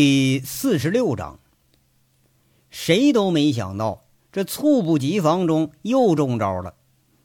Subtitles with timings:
[0.00, 1.40] 第四十六章，
[2.70, 6.74] 谁都没想到，这猝不及防中又中招了。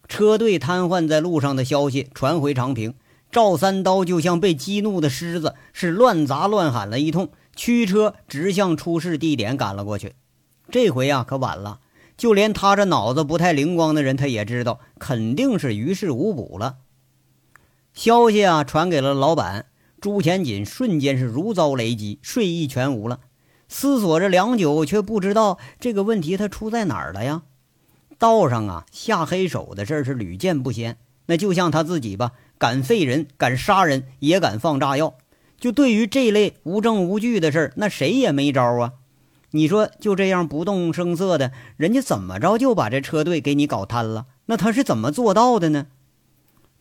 [0.08, 2.96] 车队瘫痪在路上的消息传回长平，
[3.32, 10.16] 赵三刀就像被激怒的狮子，是乱砸乱喊了一通，驱车直向出事地点赶了过去。
[10.72, 11.80] 这回啊，可晚了，
[12.18, 16.78] 就连他这脑子不太灵光的人，他也知道肯定是于事无补了。
[17.94, 19.68] 消息啊，传给了老板。
[20.04, 23.22] 朱钱锦瞬间是如遭雷击，睡意全无了。
[23.70, 27.44] 思索着良久，却不知道这个问题他出在哪儿了呀？
[28.20, 30.98] 道上啊，下黑手的事儿是屡见不鲜。
[31.28, 35.14] 那就像他自己吧，敢废人，敢杀人，也敢放炸药。
[35.58, 38.92] 就对于这类无证无据的事儿，那谁也没招啊。
[39.52, 44.26] 你说就这样不动声色的，人家怎么着就把这车队给你搞瘫了？
[44.48, 45.88] 那他是怎么做到的呢？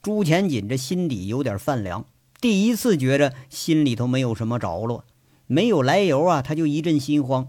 [0.02, 2.04] 朱钱锦这心底有点泛凉。
[2.42, 5.04] 第一次觉着心里头没有什么着落，
[5.46, 7.46] 没有来由啊，他就一阵心慌。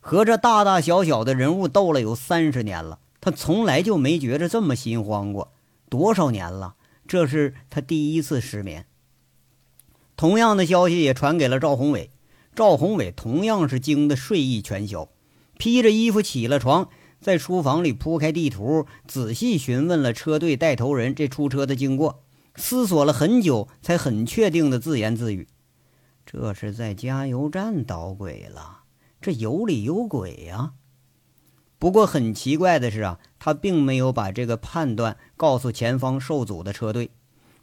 [0.00, 5.54] 和这大大小小的人物斗了有三十年了，他从来就没觉着这么心慌过。
[5.88, 6.74] 多少年了，
[7.08, 8.84] 这是他第一次失眠。
[10.14, 12.10] 同样的消息也传给了赵宏伟，
[12.54, 15.08] 赵宏伟同样是惊得睡意全消，
[15.56, 22.23] 披着衣服起了床，在书房里铺开地图，仔细询问了车队带头人这出车的经过。
[22.56, 25.48] 思索了很久，才很确定的自言自语
[26.24, 28.82] ：“这是在加油站捣鬼了，
[29.20, 30.72] 这油里有鬼呀。”
[31.78, 37.10] 不过很奇怪的是啊，他并没有把这个判断告诉前方受阻的车队，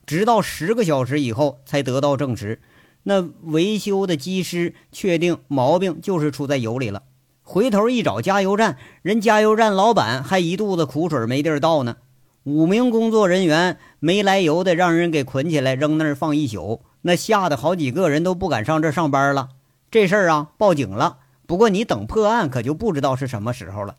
[0.05, 2.61] 直到十个小时以后才得到证实。
[3.03, 7.03] 那维修的技师确定毛病就是出在油里了。
[7.41, 11.97] 回头一找加油站，人加油站老板还一肚子苦水没地儿倒呢。
[12.43, 19.49] 五名工作人员没来由的让人给捆起来扔那儿放一宿，那吓得好几个人都不敢上这上班了。
[19.91, 21.19] 这事儿啊，报警了。
[21.45, 23.97] 不过你等破案，可就不知道是什么时候了。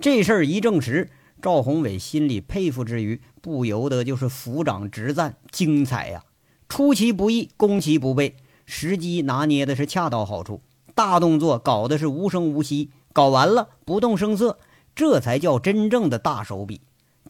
[0.00, 6.24] 这事儿一证实，赵宏伟心里佩服之余，不由得就是抚掌直赞：精彩呀！
[6.68, 8.34] 出其不意，攻其不备，
[8.66, 10.60] 时机拿捏的是恰到好处，
[10.96, 14.58] 大动作搞的是无声无息，搞完了不动声色，
[14.96, 16.80] 这才叫真正的大手笔。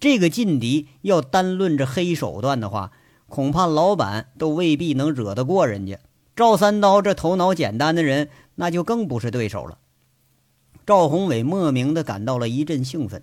[0.02, 2.90] 这个劲敌要单论这黑手段的话，
[3.28, 6.00] 恐怕老板都未必能惹得过人家。
[6.34, 9.78] 赵三刀这头脑简单的人，那就更不是对手了。
[10.84, 13.22] 赵宏伟莫名的感到了一阵兴奋。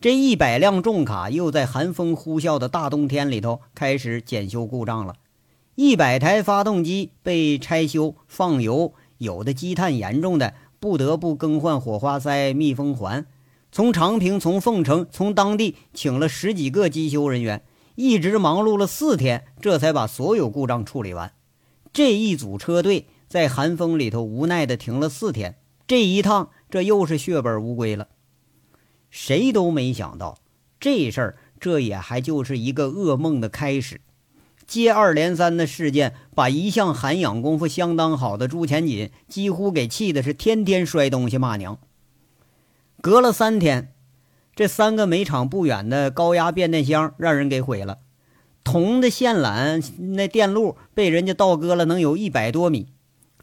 [0.00, 5.16] 这一百辆重卡又在寒风呼啸的大冬天里头开始检修故障了，
[5.74, 13.26] 一百台发动机被拆修放油，有的积碳严重的不得不更换火花塞、密封环。
[13.70, 17.62] 从长平、从凤城、从当地请了十几个机修人员，
[17.94, 21.32] 一直忙碌了四天，这才把所有故障处理完。
[21.92, 25.56] 这一组车队在寒风里头无奈的停了四天，
[25.86, 28.08] 这一趟这又是血本无归了。
[29.10, 30.38] 谁都没想到，
[30.78, 34.00] 这事儿这也还就是一个噩梦的开始。
[34.66, 41.78] 接二连三的事件，把一向涵养功夫相当好的朱前锦几乎给气的是天天摔东西骂娘。
[43.00, 43.94] 隔了三天，
[44.56, 47.98] 这三个煤厂不远的高压变电箱让人给毁了，
[48.64, 49.80] 铜的线缆
[50.16, 52.88] 那电路被人家倒割了，能有一百多米，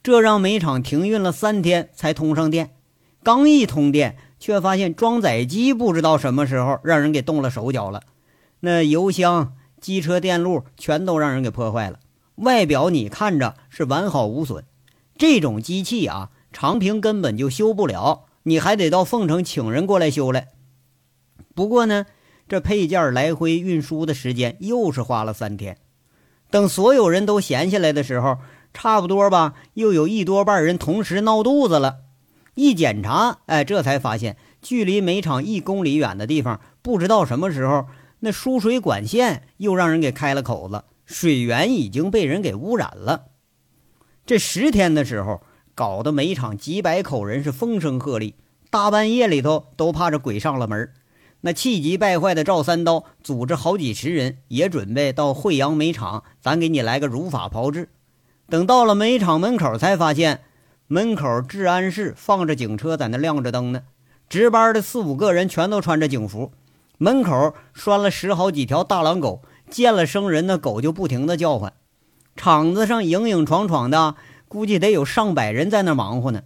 [0.04, 2.72] 这让煤厂停运了三天才通上电。
[3.24, 8.04] 刚一通电，却发现装载机不知道什么时候让人给动了手脚了，
[8.60, 12.00] 那油箱、机车电路全都让人给破坏了。
[12.36, 14.66] 外表你看着是完好无损，
[15.18, 18.25] 这种机器啊，长平根本就修不了。
[18.48, 20.50] 你还得到凤城请人过来修来。
[21.56, 22.06] 不过呢，
[22.48, 25.78] 这配件来回运输的时间又是花了三天。
[26.52, 28.38] 等所有人都闲下来的时候，
[28.72, 32.02] 差不多吧，又有一多半人同时闹肚子了。
[32.54, 37.88] 一检查，哎，这才发现距离煤厂一公里远的地方，不知道什么时候
[38.20, 43.26] 那输水管线又让人给开了口子，水源已经被人给污染了。
[44.24, 45.42] 这十天的时候。
[45.78, 48.34] 搞得煤厂几百口人是风声鹤唳，
[48.70, 50.92] 大半夜里头都怕这鬼上了门。
[51.42, 57.90] 那气急败坏的赵三刀组织好几十人，也准备到惠阳煤厂，咱给你来个如法炮制。
[58.50, 60.42] 等到了煤厂门口，才发现
[60.88, 63.84] 门口治安室放着警车，在那亮着灯呢。
[64.28, 66.52] 值班的四五个人全都穿着警服，
[66.98, 71.74] 门口拴了十好几条大狼狗，见了生人，那狗就不停的叫唤。
[72.36, 74.16] 厂子上影影闯闯的。
[74.48, 76.44] 估计得有上百人在那忙活呢。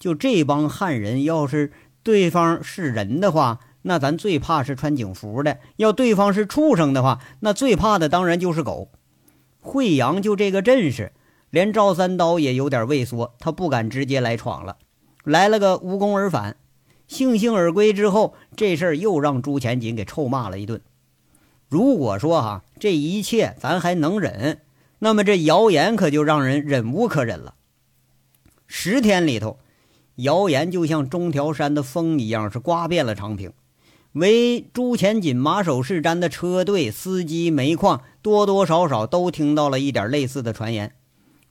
[0.00, 8.90] 就这帮汉人，要是对方是人的话，那咱最怕是穿警服的；要对方是畜生的话，那最怕的当然就是狗。
[9.60, 11.12] 惠阳就这个阵势，
[11.50, 14.78] 连赵三刀也有点畏缩，他不敢直接来闯了，
[15.22, 16.56] 来了个无功而返。
[17.06, 20.80] 悻悻而归之后，这事儿又让朱前锦给臭骂了一顿。
[21.68, 24.60] 如果说哈这一切咱还能忍，
[25.00, 27.54] 那么这谣言可就让人忍无可忍了。
[28.66, 29.58] 十天里头，
[30.22, 33.52] 谣言就像中条山的风一样，是刮遍了长平。
[34.12, 40.92] 为朱前锦马首是瞻的车队、司机、煤矿，多多少少都听到了一点类似的传言。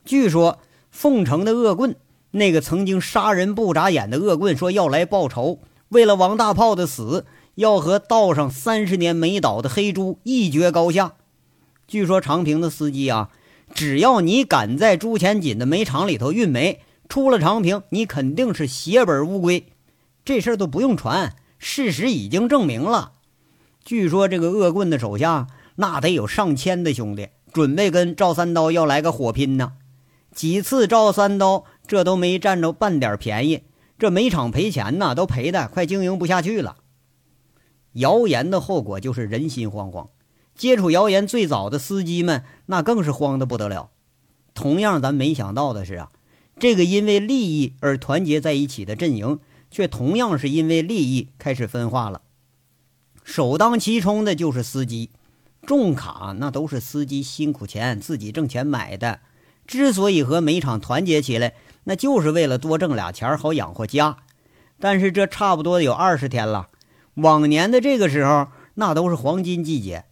[0.04, 0.58] 据说
[0.90, 1.96] 凤城的恶棍。
[2.32, 5.58] 那个曾经杀人不眨眼的恶棍说要来报仇，
[5.88, 7.26] 为了王大炮的死，
[7.56, 11.14] 要和道上三十年没倒的黑猪一决高下。
[11.88, 13.30] 据说长平的司机啊，
[13.74, 16.78] 只要你敢在朱前锦的煤厂里头运煤，
[17.10, 19.66] 出了长平，你肯定是血本无归。
[20.24, 23.12] 这事儿都不用传，事实已经证明了。
[23.84, 29.74] 据说这个恶棍的手下那得有上千的兄弟，准备跟赵三刀要来个火拼呢。
[30.34, 31.66] 几次赵三刀。
[31.90, 33.64] 这都没占着半点便宜，
[33.98, 36.76] 这煤厂赔钱呢，都赔的快经营不下去了。
[37.94, 40.10] 谣言的后果就是人心惶惶，
[40.54, 43.90] 接触谣言最早的司机们那更是慌得不得了。
[44.54, 46.10] 同样，咱没想到的是啊，
[46.60, 49.40] 这个因为利益而团结在一起的阵营，
[49.70, 52.20] 却同样是因为利益开始分化了。
[53.24, 55.08] 首当其冲的就是司机，
[55.66, 59.20] 重卡那都是司机辛苦钱自己挣钱买的，
[59.66, 61.54] 之所以和煤厂团结起来。
[61.84, 64.18] 那就是为了多挣俩钱好养活家，
[64.78, 66.68] 但是这差不多有二十天了。
[67.14, 70.04] 往年的这个时候，那都是黄金季节，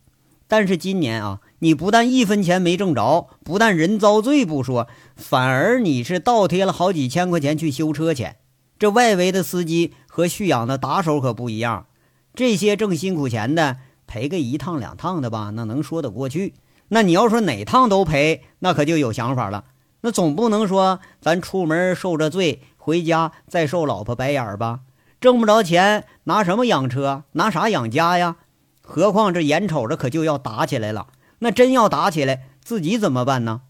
[0.46, 8.36] 但是今年啊，你不但一分钱没挣着，不但人遭罪不说，反而你是倒贴了好几千块钱去修车钱。
[8.78, 11.86] 这外围的司机和蓄养的打手可不一样，
[12.34, 16.54] 这些挣辛苦钱的赔个一趟两趟的吧，那能说得过去。
[16.88, 19.64] 那你要说哪趟都赔，那可就有想法了。
[20.02, 24.80] 那总不能说咱出门受着罪，回家再受老婆白眼儿吧？
[25.20, 27.24] 挣不着钱，拿什么养车？
[27.32, 28.36] 拿啥养家呀？
[28.80, 31.08] 何况这眼瞅着可就要打起来了，
[31.40, 33.62] 那真要打起来，自己怎么办呢？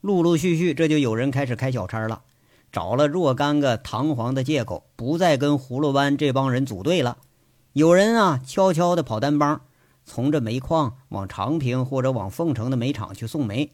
[0.00, 2.22] 陆陆续续，这就有人开始开小差了，
[2.70, 7.18] 找了若干个堂皇的借口，不再跟葫芦湾这帮人组队了。
[7.72, 9.62] 有人啊，悄悄的跑单帮，
[10.04, 13.72] 从这煤矿往长平或者往凤城的煤厂去送煤。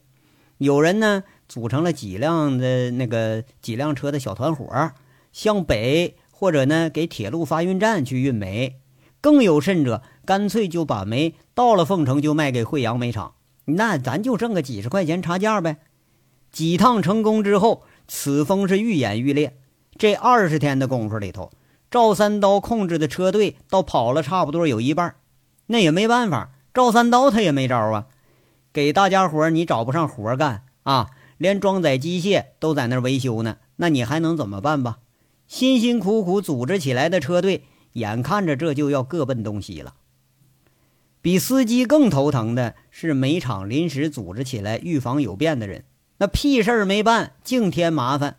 [0.58, 4.92] 有人呢组成了几辆的那个几辆车的小团伙，
[5.32, 8.80] 向北或者呢给铁路发运站去运煤，
[9.20, 13.34] 更有甚者，干脆就把煤到了凤城就卖给惠阳煤厂，
[13.64, 15.78] 那咱就挣个几十块钱差价呗。
[16.50, 19.58] 几趟成功之后，此风是愈演愈烈。
[19.96, 21.50] 这二十天的功夫里头，
[21.90, 25.14] 赵三刀控制的车队倒跑了差不多有一半，
[25.66, 28.06] 那也没办法，赵三刀他也没招啊。
[28.72, 34.98] 给大家伙你找不上活干啊，连装载机械都在那维修呢，那你还能怎么办吧？
[35.46, 39.94] 辛辛苦苦组织起来的车队，眼看着这就要各奔东西了。
[41.22, 45.84] 比司机更头疼的是煤厂临时组织起来预防有变的人，
[46.18, 48.38] 那屁事儿没办，净添麻烦。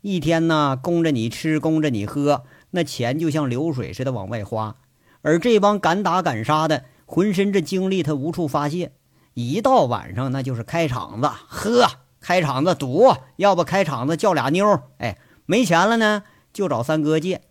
[0.00, 4.76] 一天呢，供着你吃，供着你喝，那钱就像流水似的往外花。
[5.20, 8.92] 而这帮敢打敢杀的，浑身这精力他无处发泄。
[9.34, 11.84] 一到晚上，那就是开场子喝，
[12.22, 16.22] 开场子赌，要不开场子叫俩妞哎，没钱了呢，
[16.54, 17.42] 就找三哥借。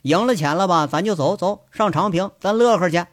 [0.00, 3.04] 赢了钱了吧，咱就走走上长平，咱乐呵去。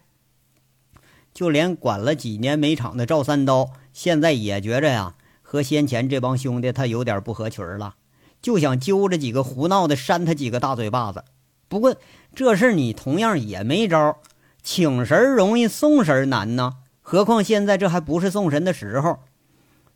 [1.33, 7.95] 就连管了几年煤厂的赵三刀，现在也觉着呀，和先前这帮兄弟他有点不合群了，
[8.41, 11.23] 就想揪着几个胡闹的扇他几个大嘴巴子。
[11.67, 11.95] 不过
[12.35, 14.17] 这事你同样也没招，
[14.61, 16.77] 请神容易送神难呢。
[17.01, 19.19] 何况现在这还不是送神的时候，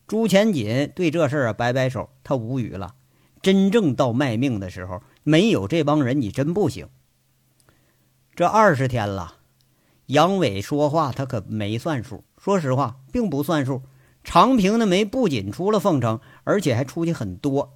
[0.07, 2.95] 朱前锦对这事儿啊摆摆手，他无语了。
[3.41, 6.87] 真正到卖命的时候，没有这帮人，你真不行。
[8.35, 9.34] 这二十天了，
[10.07, 13.81] 杨伟说话他可没算数，说实话并不算数。
[14.23, 17.73] 长平的煤不仅出了凤城，而且还出去很多。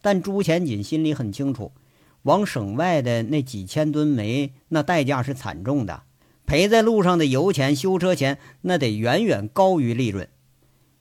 [0.00, 1.72] 但朱前锦心里很清楚，
[2.22, 6.02] 往省外的那几千吨煤，那代价是惨重的。
[6.46, 10.28] 赔在路上的油钱、修车钱，那得远远高于利润。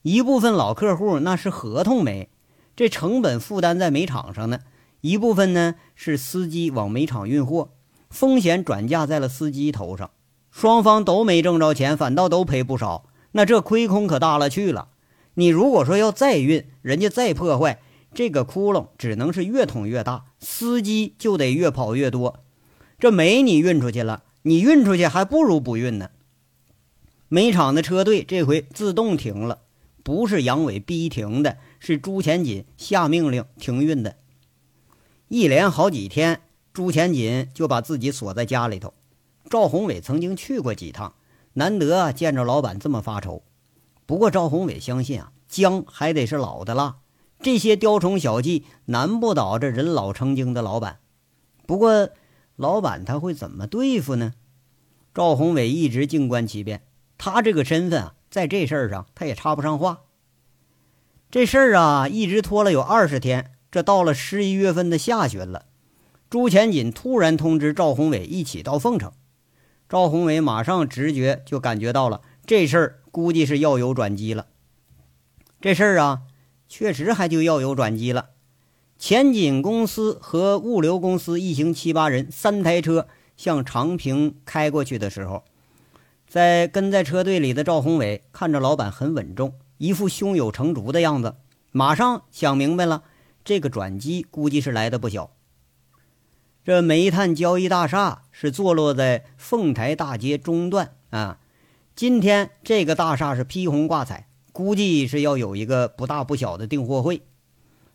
[0.01, 2.29] 一部分老客户那是合同煤，
[2.75, 4.59] 这成本负担在煤场上呢；
[5.01, 7.71] 一部分呢是司机往煤场运货，
[8.09, 10.11] 风险转嫁在了司机头上。
[10.59, 14.87] 双方都没挣着钱，反倒都赔不少，那这亏空可大了去了。
[15.35, 17.79] 你如果说要再运，人家再破坏，
[18.15, 22.39] 这个窟窿只能是越捅越大，司机就得越跑越多。
[22.97, 24.23] 这煤你运出去了。
[24.41, 26.09] 你运出去还不如不运呢。
[27.27, 29.59] 煤厂的车队这回自动停了，
[30.01, 34.15] 不是杨伟逼停的，是朱钱锦下命令停运的。
[35.27, 36.41] 一连好几天，
[36.73, 38.95] 朱钱锦就把自己锁在家里头。
[39.49, 41.13] 赵宏伟曾经去过几趟，
[41.53, 43.43] 难得见着老板这么发愁。
[44.05, 46.97] 不过赵宏伟相信啊，姜还得是老的辣，
[47.41, 50.99] 这些雕虫小技难不倒这人老成精的老板。
[51.65, 52.09] 不过，
[52.55, 54.33] 老板他会怎么对付呢？
[55.13, 56.83] 赵宏伟一直静观其变。
[57.17, 60.01] 他这个身份啊，在这事儿上他也插不上话。
[61.31, 65.65] 这事儿啊，一直拖了有二十天，这到了十一月份的下旬了。
[66.29, 69.11] 朱钱锦突然通知赵宏伟一起到凤城。
[69.89, 74.47] 赵宏伟马上直觉就感觉到了，这事儿估计是要有转机了。
[75.61, 76.23] 这事儿啊，
[76.67, 78.29] 确实还就要有转机了。
[78.99, 85.43] 前锦公司和物流公司一行七八人，三台车向长平开过去的时候，
[86.27, 91.35] 在跟在车队里的赵宏伟看着老板很稳重，一副胸有成竹的样子，
[91.71, 93.03] 马上想明白了，
[93.45, 95.31] 这个转机估计是来的不小。
[96.67, 101.39] 这煤炭交易大厦是坐落在凤台大街中段啊。
[101.95, 107.21] 今天这个大厦是披红挂彩，估计是要有一个不大不小的订货会。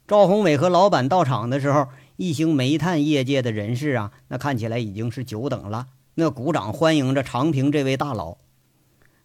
[0.08, 8.38] 赵宏伟和老板到场的时候，一行煤炭业界的人士啊，那看起来已经是久等了，那鼓掌欢迎着长平这位大佬。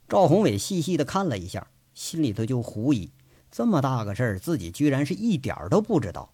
[0.10, 3.12] 赵宏伟细细的看了一下，心里头就狐疑：
[3.50, 6.34] 这么大个事儿，自己居然是一点都不知道。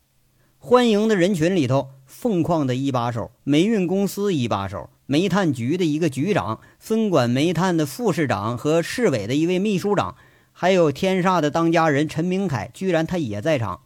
[0.66, 10.16] 欢迎的人群里头，凤矿的一把手、煤运公司一把手、煤炭局的一个局长、分管煤炭的副市长和市委的一位秘书长，
[10.54, 13.82] 还有天煞的当家人陈明凯，居然他也在场。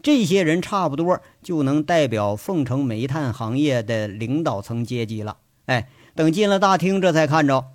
[0.00, 5.38] 这些人差不多就能代表凤城煤炭行业的领导层阶级了。
[5.64, 7.72] 哎，等进了大厅，这才看着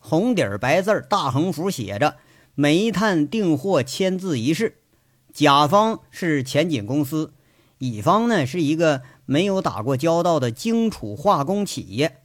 [0.00, 2.16] 红底儿白字儿大横幅写着
[2.56, 4.78] “煤炭订货签字仪式”，
[5.34, 7.34] 甲方是前景公司。
[7.82, 12.22] 乙方呢是一个没有打过交道的荆楚化工企业。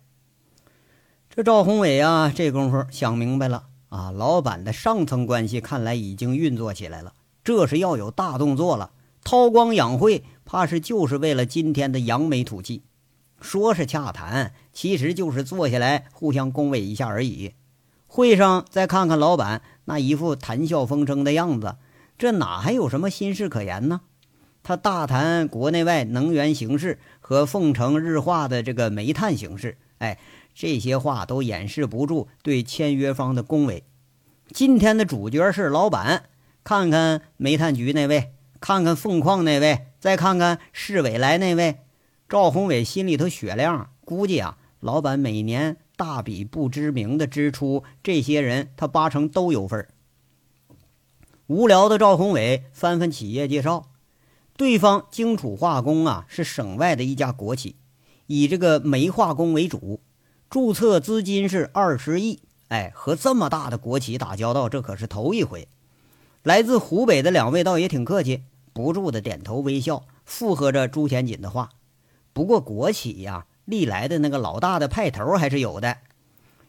[1.32, 8.92] 这赵宏伟啊，这功夫想明白了啊，老板的上层关系看来已经运作起来了，这是要有大动作了。
[9.24, 12.84] 韬光养晦，怕是就是为了今天的扬眉吐气。
[13.42, 17.54] 说是洽谈，其实就是坐下来互相恭维一下而已。
[18.06, 21.78] 会上再看看老板那一副谈笑风生的样子，
[22.16, 24.02] 这哪还有什么心事可言呢？
[24.68, 30.20] 他大谈国内外能源形势和凤城日化的这个煤炭形势，哎，
[30.54, 33.86] 这些话都掩饰不住对签约方的恭维。
[34.52, 36.26] 今天的主角是老板，
[36.66, 41.78] 看看煤炭局那位，看看凤矿那位，再看看市委来那位，
[42.28, 49.88] 赵宏伟心里头雪亮，估计啊，老板每年大笔不知名的支出，这些人他八成都有份儿。
[51.46, 53.92] 无聊的赵宏伟翻翻企业介绍。
[54.58, 57.76] 对方荆楚化工啊，是省外的一家国企，
[58.26, 60.02] 以这个煤化工为主，
[60.50, 62.40] 注册资金是二十亿。
[62.70, 65.68] 哎，和这么大的国企打交道，这可是头一回。
[66.42, 68.42] 来自湖北的两位倒也挺客气，
[68.74, 71.70] 不住的点头微笑，附和着朱钱锦的话。
[72.34, 75.98] 不过国企呀，历来的那个老大的派头还是有的。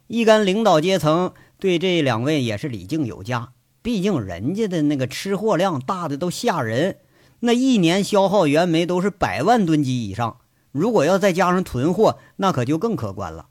[0.09, 6.99] 一干领导阶层对这两位也是礼敬有加，毕竟人家的那个吃货量大的都吓人。
[7.41, 10.39] 那一年消耗原煤都是百万吨级以上，
[10.73, 13.47] 如果要再加上囤货，那可就更可观了。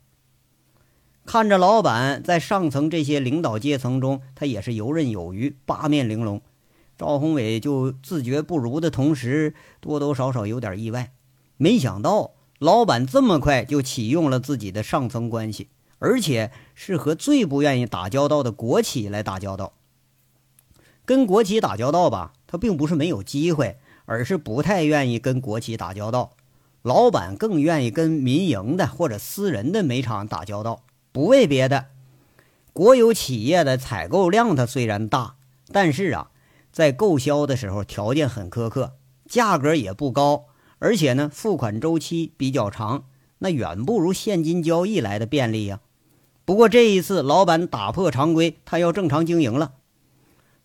[1.24, 6.40] 看着老板在上层这些领导阶层中，他也是游刃有余、八面玲珑。
[6.96, 11.12] 赵宏伟就自觉不如的同时，多多少少有点意外。
[11.56, 15.68] 没想到老板这么快就启用了自己的上层关系，
[15.98, 19.74] 而且是和最不愿意打交道的国企来打交道。
[21.04, 22.32] 跟国企打交道吧。
[22.48, 26.32] 他并不是没有机会，而是不太愿意跟国企打交道。
[26.82, 31.86] 老板更愿意跟民营的或者私人的煤厂打交道，不为别的。
[32.72, 35.34] 国有企业的采购量它虽然大，
[35.70, 36.30] 但是啊，
[36.72, 38.94] 在购销的时候条件很苛刻，
[39.28, 40.46] 价格也不高，
[40.78, 43.04] 而且呢，付款周期比较长，
[43.40, 45.80] 那远不如现金交易来的便利呀。
[46.44, 49.72] 不过这一次，老板打破常规，他要正常经营了。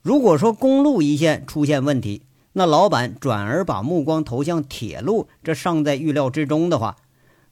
[0.03, 6.98] 如果说公路一线出现问题，那老板转而把目光投向铁路，这尚在预料之中的话，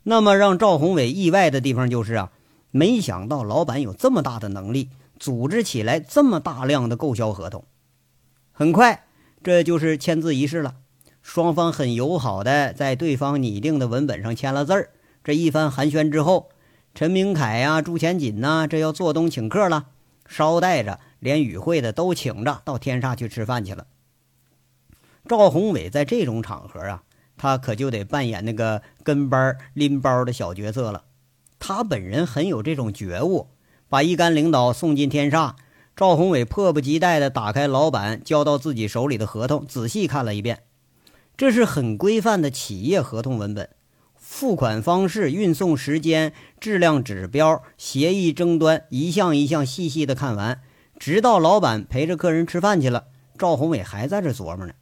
[0.03, 2.31] 那么让赵宏伟意外的地方就是啊，
[2.69, 7.63] 没想到老板有这么大的能力，组织起来这么大量的购销合同。
[8.51, 9.05] 很快，
[9.41, 10.75] 这就是签字仪式了，
[11.21, 14.89] 双方很友好的在对方拟定的文本上签了字儿。
[15.23, 16.49] 这一番寒暄之后，
[16.93, 19.85] 陈明凯呀、朱钱锦呐，这要做东请客了，
[20.25, 20.99] 捎带着。
[21.21, 23.87] 连与会的都请着到天煞去吃饭去了。
[25.29, 27.03] 赵宏伟在这种场合啊，
[27.37, 31.03] 他可就得扮演那个跟班拎包的小角色了。
[31.59, 33.49] 他本人很有这种觉悟，
[33.87, 35.53] 把一干领导送进天煞。
[35.95, 40.63] 赵宏伟迫不及待地打开老板交到自己手里的合同，仔细看了一遍。
[41.37, 43.69] 这是很规范的企业合同文本，
[44.15, 50.61] 付款方式、运送时间、质量指标、协议争端，一项一项细细的看完。
[51.01, 53.05] 直到老板陪着客人吃饭去了，
[53.35, 54.73] 赵宏伟还在这琢磨呢。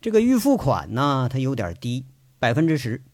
[0.00, 2.04] 这个预付款呢，它有点低，
[2.40, 3.04] 百分之十。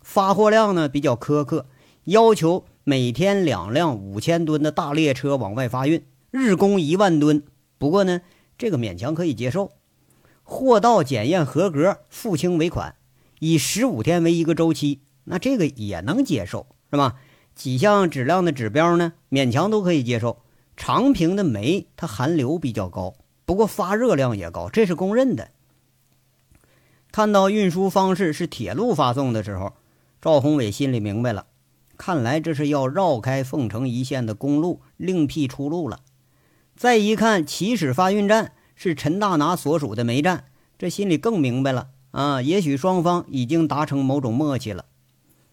[0.00, 1.66] 发货量呢比较苛刻，
[2.04, 7.42] 要求每天两辆五千吨的大列车往外发运，日供一万吨。
[7.76, 8.22] 不过呢，
[8.56, 9.72] 这个勉强可以接受。
[10.42, 12.94] 货到检验合格，付清尾款，
[13.40, 17.16] 以十五天为一个周期，那这个也能接受，是吧？
[17.54, 20.38] 几项质量的指标呢，勉强都可以接受。
[20.76, 23.14] 长平的煤它含硫比较高，
[23.44, 25.50] 不过发热量也高，这是公认的。
[27.10, 29.74] 看到运输方式是铁路发送的时候，
[30.20, 31.46] 赵宏伟心里明白了，
[31.96, 36.00] 看来这是要绕开凤城一线的公路，另辟出路了。
[36.76, 38.52] 再一看起始发运站。
[38.76, 42.42] 是陈大拿所属的煤站，这心里更明白了啊！
[42.42, 44.86] 也许双方已经达成某种默契了，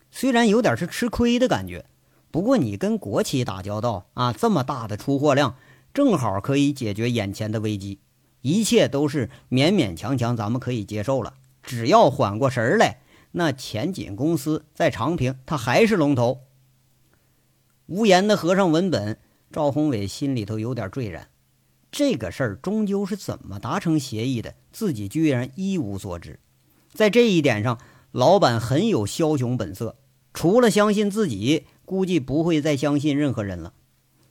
[0.10, 1.86] 虽然有点是吃亏的感觉，
[2.32, 5.56] 不过你跟国企打交道啊，这么大的出货量，
[5.94, 8.00] 正好可以解决眼前的危机，
[8.42, 11.34] 一切都是勉勉强强，咱们可以接受了。
[11.62, 13.02] 只要缓过神来，
[13.34, 16.40] 那前锦公司在长平，它还是龙头。
[17.88, 19.20] 无言的合上文本，
[19.52, 21.28] 赵宏伟心里头有点坠然。
[21.92, 24.56] 这个事儿终究是怎么达成协议的？
[24.72, 26.40] 自己居然一无所知。
[26.94, 27.78] 在这一点上，
[28.14, 29.98] 老板很有枭雄本色。
[30.34, 33.74] 除了相信自己，估计不会再相信任何人了。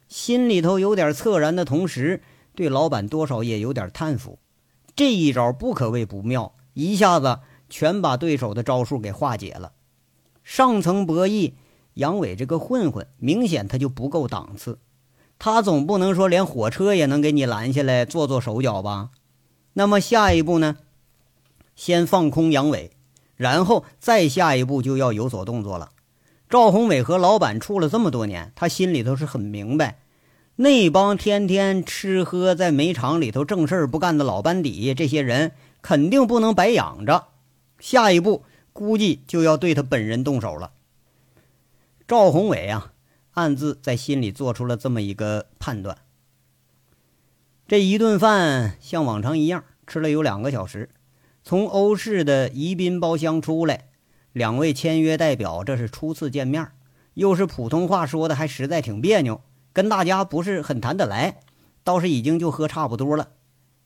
[0.09, 2.23] 心里头有点恻然的同时，
[2.55, 4.39] 对老板多少也有点叹服。
[4.97, 9.73] 这一招不可谓不妙，一下子全把对手的招数给化解了。
[10.43, 11.53] 上层博弈，
[11.93, 14.79] 杨伟这个混混，明显他就不够档次。
[15.39, 19.11] 他总不能说连火车也能给你拦下来做做手脚吧？
[19.75, 20.79] 那么下一步呢？
[21.77, 22.93] 先放空杨伟，
[23.37, 25.91] 然后再下一步就要有所动作了。
[26.51, 30.01] 赵宏伟和老板处了这么多年，他心里头是很明白，
[30.57, 37.29] 那帮天天吃喝在煤厂里头正事不干的老班底，这些人肯定不能白养着。
[37.79, 40.73] 下一步估计就要对他本人动手了。
[42.09, 42.95] 赵宏伟啊！
[43.35, 45.99] 暗自在心里做出了这么一个判断。
[47.69, 50.91] 这一顿饭像往常一样吃了有两个小时，
[51.45, 53.90] 从欧式的宜宾包厢出来，
[54.33, 56.71] 两位签约代表这是初次见面，
[57.15, 59.41] 又是普通话说的还实在挺别扭，
[59.73, 61.41] 跟大家不是很谈得来，
[61.83, 63.31] 倒是已经就喝差不多了。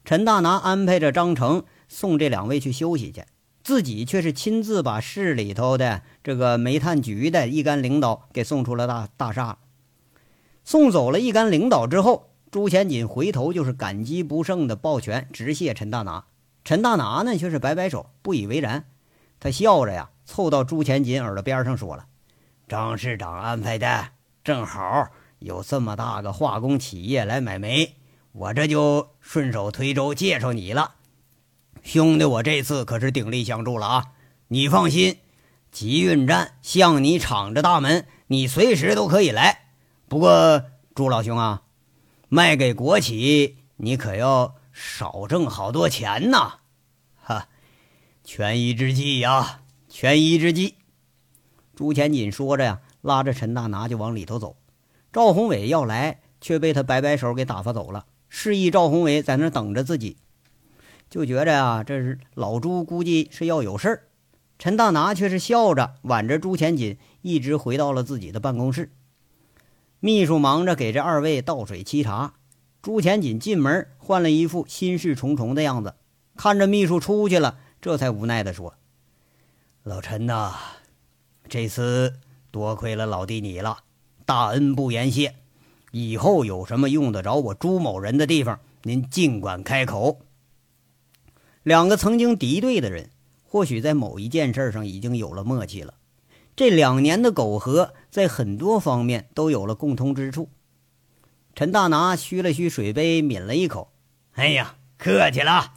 [0.05, 3.25] 陈大拿安排着张成送这两位去休息去。
[3.63, 9.57] 自己却是亲自把市里头的这个煤炭局的一干领导给送出了大大厦，
[10.65, 16.27] 送走了一干领导之后，朱前锦回头就是感激不胜的抱拳直谢陈大拿。
[16.63, 18.85] 陈大拿呢却是摆摆手，不以为然。
[19.41, 22.07] 他笑着呀，凑到朱前锦耳朵边上说了
[22.69, 24.09] ：“张市长安排的，
[24.43, 25.09] 正好
[25.39, 27.97] 有这么大个化工企业来买煤，
[28.33, 30.95] 我这就顺手推舟介绍你了。”
[31.83, 34.05] 兄弟，我这次可是鼎力相助了啊！
[34.49, 35.19] 你放心，
[35.71, 39.67] 集运站向你敞着大门，你随时都可以来。
[40.09, 41.65] 不过，朱老兄啊，
[42.31, 46.61] 卖给国企，你可要少挣好多钱呐！
[47.23, 47.49] 哈，
[48.23, 49.61] 权宜之计呀，
[49.97, 50.75] 权宜之计。
[51.77, 54.57] 朱前锦说着呀，拉着陈大拿就往里头走。
[55.13, 60.17] 赵宏伟要来，却被他摆摆手给打发走了，示意赵宏伟在那等着自己。
[61.09, 64.03] 就觉着啊，这是老朱估计是要有事儿。
[64.59, 68.91] 陈大拿却是笑着挽着朱前锦，一直回到了自己的办公室。
[70.01, 72.35] 秘书忙着给这二位倒水沏茶。
[72.83, 75.95] 朱前锦进门换了一副心事重重的样子，
[76.35, 78.75] 看着秘书出去了，这才无奈地说
[79.87, 80.55] ：“老陈呐，
[81.47, 82.14] 这次
[82.51, 83.81] 多亏了老弟你了，
[84.25, 85.35] 大恩不言谢。
[85.90, 90.20] 以后有什么用得着我朱某人的地方，您尽管开口。”
[91.62, 93.11] 两个曾经敌对的人，
[93.42, 95.92] 或许在某一件事上已经有了默契了。
[96.57, 100.49] 这两年的苟合，在很多方面都有了共通之处。
[101.55, 103.92] 陈大拿嘘了嘘水杯，抿了一口
[104.33, 105.75] ：“哎呀，客气了。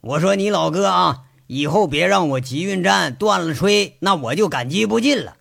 [0.00, 5.36] 我说你老哥啊，以后别让我集运站断了吹，那我就感激不尽了。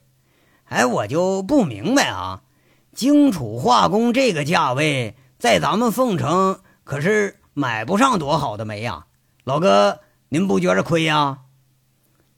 [0.65, 2.41] 哎，我就不明白啊，
[2.93, 9.05] 荆楚化工这个价位，在咱们凤城可是买不上多好的煤呀。”
[9.45, 11.43] 老哥，您不觉着亏呀？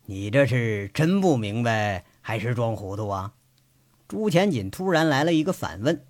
[0.06, 3.32] 你这是真不明白还是装糊涂啊？
[4.08, 6.06] 朱前锦突然来了一个反问：“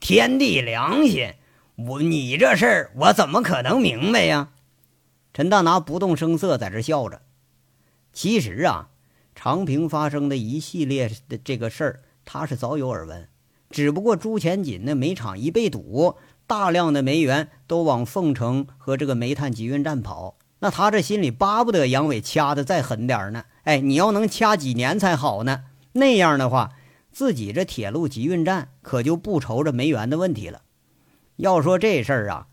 [0.00, 1.32] 天地良心，
[1.76, 4.50] 我你这事儿我怎么可能明白呀？”
[5.36, 7.20] 陈大拿不动声色在这笑着。
[8.10, 8.88] 其实啊，
[9.34, 13.28] 长平发生的一系列的这个事儿，他是早有耳闻。
[13.68, 23.44] 只不过朱前锦那煤厂一被堵，大量的煤源都往凤城和这个煤炭集运站跑，那他这心里巴不得杨伟掐的再狠点呢。
[23.64, 25.64] 哎，你要能掐几年才好呢？
[25.92, 26.72] 那样的话。
[27.12, 30.62] 自己这铁路集运站可就不愁着煤源的问题了。
[31.36, 32.46] 要说这事儿啊，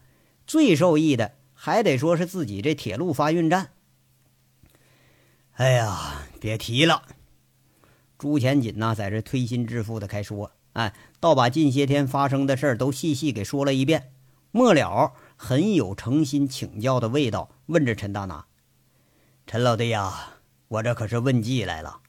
[0.45, 1.33] 最受益的
[1.65, 3.69] 还得说是自己这铁路发运站。
[5.53, 7.03] 哎呀，别提了！
[8.17, 14.11] 朱前锦呐，在这推心置腹的开说，哎，倒把近些天发生的事儿都细细给说了一遍。
[14.51, 18.45] 末了，很有诚心请教的味道，问着陈大拿
[19.47, 22.01] ：“陈老弟呀，我这可是问计来了。”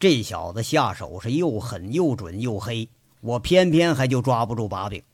[0.00, 2.88] 这小子下手是又狠又准又黑，
[3.20, 5.04] 我偏偏还就抓不住把柄。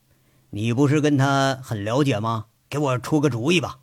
[0.48, 2.46] 你不是跟他很了解吗？
[2.74, 3.76] 给我出个主意吧。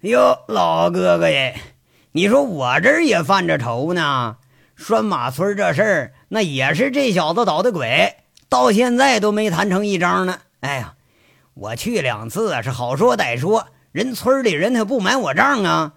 [0.00, 1.58] 哟，老哥哥耶，
[2.12, 4.36] 你说我这儿也犯着愁呢。
[4.76, 8.16] 拴马村这事儿，那也是这小子捣的鬼，
[8.50, 10.40] 到现在都没谈成一张呢。
[10.60, 10.94] 哎呀，
[11.54, 15.94] 我去两次是好说歹说，人村里人他不买我账啊。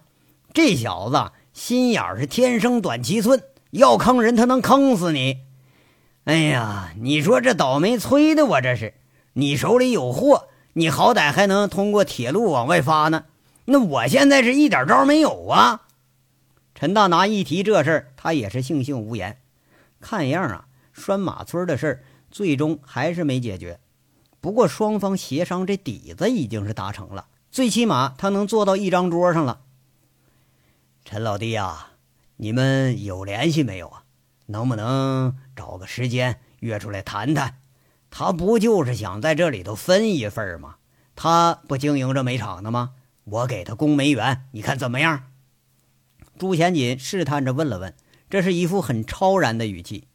[0.54, 3.42] 这小子心眼是天生短七寸。
[3.72, 5.40] 要坑人，他能坑死你！
[6.24, 8.94] 哎呀，你说这倒霉催的我这是，
[9.34, 13.24] 你手里有货，你好歹还能通过铁路往外发呢。
[13.64, 15.88] 那我现在是一点招没有啊！
[16.74, 19.40] 陈大拿一提这事儿，他也是悻悻无言。
[20.00, 23.80] 看样啊，拴马村的事儿最终还是没解决。
[24.40, 29.60] 不过双方协商这底子已经是达成了，最起码他能坐到一张桌上了。
[31.04, 31.88] 陈老弟呀。
[32.36, 34.02] 你们有联系没有啊？
[34.46, 37.58] 能不能找个时间约出来谈谈？
[38.16, 40.76] 他不就是想在这里头分一份吗？
[41.16, 42.92] 他不经营着煤厂的吗？
[43.24, 45.24] 我给他供煤源，你看怎么样？
[46.38, 47.92] 朱贤锦试探着问了问，
[48.30, 50.06] 这是一副很超然的语气。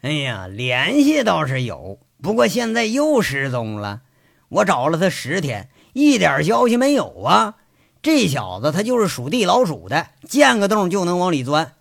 [0.00, 4.00] 哎呀，联系倒是有，不过现在又失踪了。
[4.48, 7.56] 我找了他十天，一点消息没有啊。
[8.00, 11.74] 这小子他就是属地老鼠的，见个洞就能往里钻。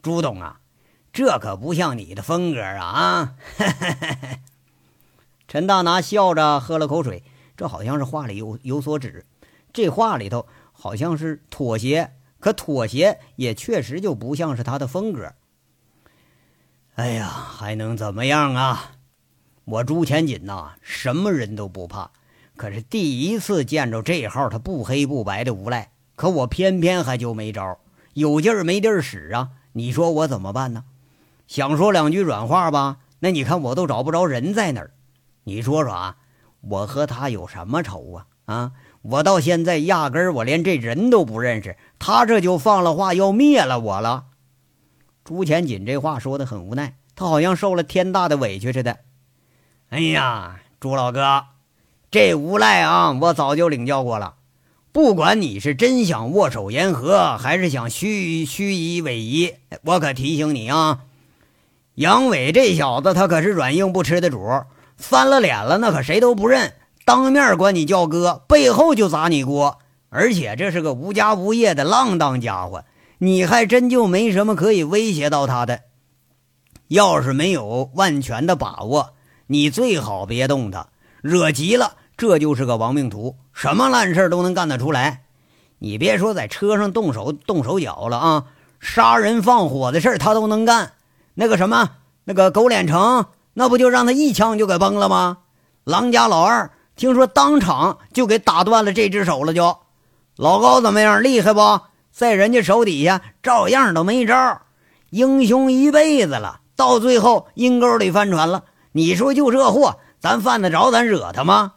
[0.00, 0.60] 朱董啊，
[1.12, 2.86] 这可不像你的风格啊！
[2.86, 3.34] 啊，
[5.50, 7.24] 陈大拿笑着喝了口水，
[7.56, 9.26] 这好像是话里有有所指，
[9.72, 15.32] 这话里头好像是妥协，可妥协也确实就不像是他的风格。
[16.94, 18.92] 哎呀，还能怎么样啊？
[19.64, 22.12] 我朱前锦呐，什么人都不怕。
[22.54, 27.80] 可是第一次见着这号他不黑不白的无赖，可我偏偏还就没招，
[28.12, 29.48] 有劲儿没地儿使啊！
[29.72, 30.84] 你说我怎么办呢？
[31.48, 34.92] 想说两句软话吧，那你看我都找不着人在哪儿。
[35.44, 36.16] 你说说啊，
[36.60, 38.26] 我和他有什么仇啊？
[38.44, 38.72] 啊，
[39.02, 44.24] 我到现在压根儿我连这人都不认识，他这就放了话要灭了我了。
[45.24, 48.98] 朱前锦这话说的很无奈，他好像受了天大的委屈似的。
[49.90, 51.44] 哎呀，朱老哥。
[52.10, 54.34] 这无赖啊，我早就领教过了。
[54.90, 59.22] 不管你是真想握手言和，还是想虚虚以委
[59.70, 61.02] 蛇，我可提醒你啊，
[61.94, 64.66] 杨伟这小子他可是软硬不吃的主儿，
[65.00, 66.74] 翻了脸了那可谁都不认。
[67.04, 69.78] 当面管你叫哥，背后就砸你锅，
[70.10, 72.84] 而且这是个无家无业的浪荡家伙，
[73.18, 75.80] 你还真就没什么可以威胁到他的。
[76.86, 79.14] 要是没有万全的把握，
[79.48, 80.88] 你最好别动他，
[81.22, 81.96] 惹急了。
[82.16, 85.22] 这就是个亡命徒，什么烂事都能干得出来。
[85.78, 88.44] 你别说在车上动手动手脚了啊，
[88.78, 90.92] 杀人放火的事他都能干。
[91.32, 91.92] 那个什么，
[92.24, 93.24] 那个狗脸成，
[93.60, 95.36] 那不就让他一枪就给崩了吗？
[95.84, 99.52] 狼家老二听说当场就给打断了这只手了。
[99.52, 99.76] 就
[100.36, 101.22] 老高怎么样？
[101.22, 101.60] 厉害不？
[102.10, 104.62] 在人家手底下照样都没招。
[105.10, 108.64] 英雄一辈子了，到最后阴沟里翻船了。
[108.92, 111.74] 你说就这货，咱犯得着咱惹他吗？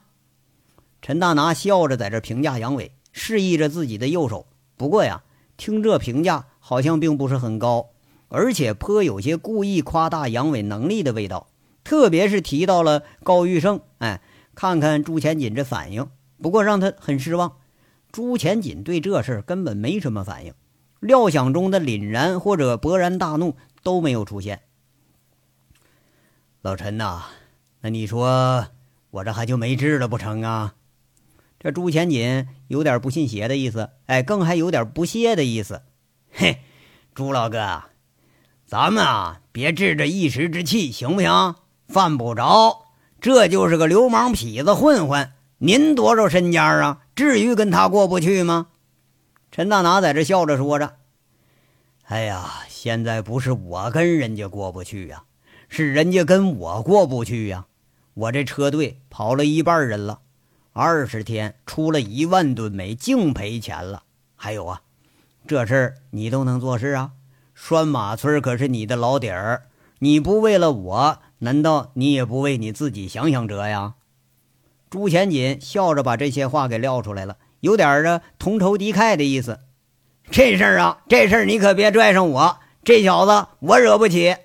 [1.02, 4.46] 陈大拿笑着在这评价杨伟，示意着自己的右手。
[4.78, 5.22] 不过呀，
[5.58, 7.88] 听这评价好像并不是很高，
[8.30, 11.48] 而且颇有些故意夸大杨伟能力的味道。
[11.84, 14.22] 特别是提到了高玉胜，哎，
[14.56, 16.10] 看看朱前锦这反应。
[16.42, 17.58] 不过让他很失望，
[18.12, 20.54] 朱前锦对这事根本没什么反应，
[21.00, 24.62] 料想中的凛然或者勃然大怒都没有出现。
[26.62, 27.24] 老陈呐，
[27.82, 28.68] 那你说
[29.12, 30.76] 我这还就没治了不成啊？
[31.60, 35.82] 这朱钱锦有点不信邪的意思，哎，更还有点不屑的意思。
[36.30, 36.60] 嘿，
[37.14, 37.84] 朱老哥，
[38.66, 41.56] 咱们啊，别置这一时之气，行不行？
[41.88, 42.86] 犯不着，
[43.22, 45.32] 这就是个流氓痞子混混。
[45.58, 47.02] 您多少身家啊？
[47.16, 48.68] 至于跟他过不去吗？
[49.52, 50.96] 陈大拿在这笑着说着
[52.06, 55.24] ：“哎呀，现在不是我跟人家过不去呀，
[55.70, 57.66] 是人家跟我过不去呀。
[58.16, 60.20] 我这车队跑了一半人了。”
[60.76, 64.02] 二十天出了一万吨煤，净赔钱了。
[64.36, 64.82] 还有啊，
[65.48, 67.12] 这事儿你都能做事啊？
[67.54, 69.68] 拴马村可是你的老底儿，
[70.00, 73.96] 你不为了我，难道你也不为你自己想想辙呀？
[74.90, 79.60] 朱钱锦笑着把这些话给撂出来了，有点儿的同仇敌忾的意思。
[80.32, 84.38] 这事儿啊，这事儿你可别拽上我，这小子我惹不起。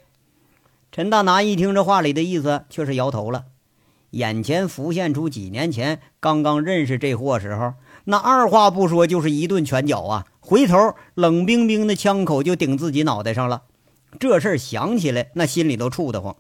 [0.91, 3.45] 陈大拿一听这话里的意思，却是摇头了。
[4.11, 7.75] 眼前浮现出几年前刚刚认识这货时候，
[8.07, 10.27] 那二话不说就是一顿拳脚啊！
[10.41, 13.63] 回头冷冰冰的枪口就顶自己脑袋上了。
[14.19, 16.35] 这事儿想起来，那心里都怵得慌。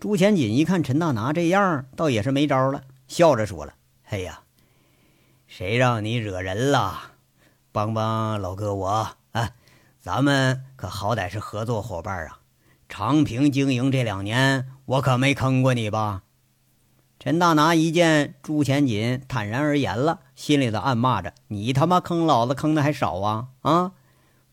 [0.00, 3.74] 朱钱锦一看陈大拿这样，倒也是没招了，笑着说了
[4.08, 4.40] ：“哎呀，
[5.46, 7.12] 谁让你惹人了？
[7.70, 9.50] 帮帮老哥我啊！
[10.00, 12.40] 咱们可好歹是合作伙伴啊！
[12.88, 16.22] 长平经营这两年。”我可没坑过你吧？
[17.18, 23.92] 陈大拿一见朱钱锦坦然而言了，心里头暗骂着：“你他妈坑老子坑的还少啊啊！”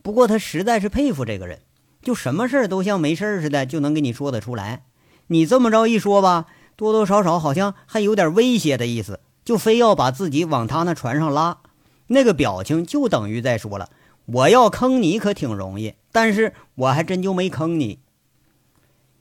[0.03, 1.61] 不过他实在是佩服这个人，
[2.01, 4.83] 就什么事都像没事似的，就能给你说得出来。
[5.27, 11.59] 你这么着一说吧，多多少少好像还有点威胁的意思，就非要把自己往他那船上拉。
[12.07, 13.89] 那个表情就等于在说了
[14.25, 17.99] ：“我要坑你可挺容易，但是我还真就没坑你。”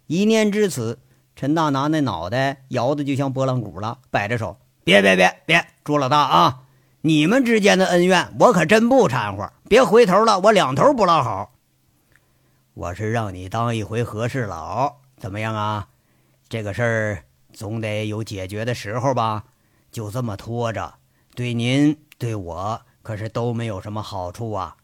[0.07, 0.99] 一念至此。
[1.39, 6.61] 陈大拿那脑袋摇的就像拨浪鼓了，摆着手：“别别别别，朱老大啊，
[7.03, 11.53] 你们之间的恩怨我可真不掺和，别回头了，我两头不落好。
[12.73, 15.89] 我是让你当一回和事佬，怎么样啊？
[16.49, 19.45] 这个事儿总得有解决的时候吧？
[19.91, 20.95] 就这么拖着，
[21.35, 24.77] 对您对我可是都没有什么好处啊。”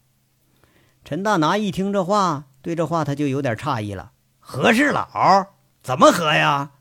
[1.05, 5.47] 陈大拿一听这话，对这话他就有点诧异了：“和事佬？”
[5.83, 6.71] 怎么合呀？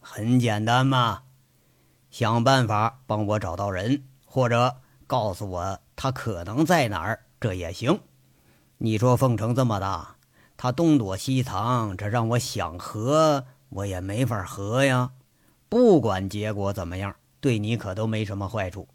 [0.00, 1.22] 很简单嘛，
[2.10, 8.00] 想办法帮我找到人，或者告诉我他可能在哪儿，这也行。
[8.78, 10.16] 你说凤城这么大，
[10.56, 15.10] 他东躲西藏，这让我想和我也没法和呀。
[15.68, 18.88] 不管结果怎么样，对你可都没什么坏处。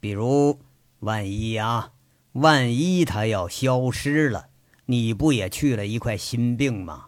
[0.00, 0.58] 比如，
[1.00, 1.90] 万一呀，
[2.32, 4.48] 万一他要消失了，
[4.86, 7.06] 你不也去了一块心病吗？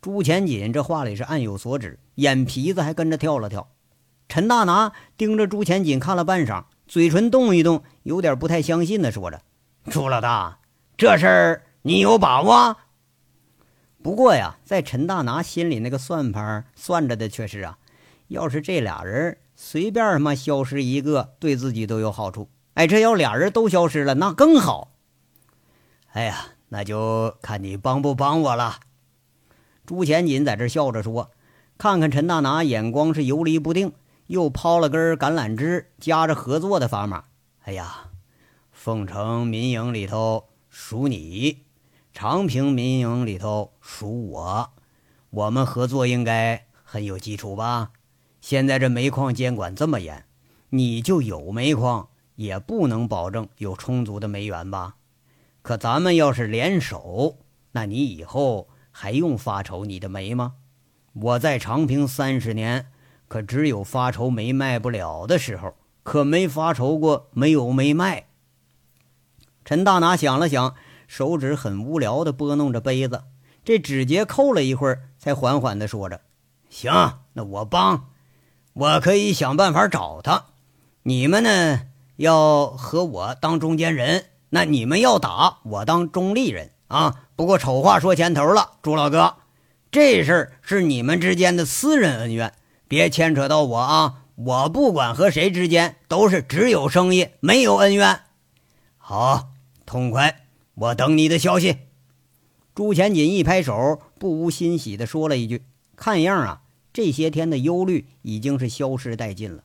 [0.00, 3.68] 朱钱锦这话里是暗有所指，眼皮子还跟着跳了跳。
[4.28, 9.42] 陈大拿盯着朱钱锦看了半晌，嘴唇动一动，有点不太相信的说着
[9.90, 10.60] ：“朱老大，
[10.96, 12.76] 这事儿你有把握？”
[14.06, 17.76] 不过呀，在陈大拿心里那个算盘算着的却是啊，
[18.28, 22.48] 要是这俩人随便他妈消失一个，对自己都有好处。
[22.74, 24.92] 哎，这要俩人都消失了，那更好。
[26.12, 28.76] 哎呀，那就看你帮不帮我了。
[29.84, 31.32] 朱钱锦在这笑着说
[31.76, 33.92] ：“看看陈大拿，眼光是游离不定，
[34.28, 37.24] 又抛了根橄榄枝，夹着合作的砝码。
[37.64, 38.10] 哎呀，
[38.70, 41.64] 凤城民营里头属你，
[42.18, 44.70] 长平民营里头属我，
[45.28, 47.90] 我们合作应该很有基础吧？
[48.40, 50.24] 现在这煤矿监管这么严，
[50.70, 54.94] 你就有煤矿，也不能保证有充足的煤源吧？
[55.60, 57.36] 可咱们要是联手，
[57.72, 60.54] 那你以后……”还用发愁你的煤吗？
[61.12, 62.90] 我在长平三十年，
[63.28, 68.28] 可只有发愁煤卖不了的时候，可没发愁过没有煤卖。
[69.66, 70.74] 陈大拿想了想，
[71.06, 73.22] 手指很无聊的拨弄着杯子，
[73.64, 76.20] 这指节扣了一会儿，才缓缓的说着
[76.68, 78.08] ：“行，那我帮，
[78.72, 80.46] 我可以想办法找他。
[81.02, 81.80] 你们呢，
[82.16, 89.34] 要和我当中间人，那你们要打，我当中立人。”啊，不过丑话说前头了，朱老哥，
[89.90, 92.52] 这事儿是你们之间的私人恩怨，
[92.86, 94.22] 别牵扯到我啊！
[94.36, 98.20] 我不管和谁之间，都是只有生意，没有恩怨。
[98.98, 99.48] 好，
[99.84, 100.45] 痛快，
[100.76, 101.78] 我等你的消息。
[102.74, 105.64] 朱钱锦一拍手，不无欣喜地说了一句
[105.96, 106.62] ：“看样啊，
[106.92, 109.64] 这些天的忧虑已经是消失殆尽了。”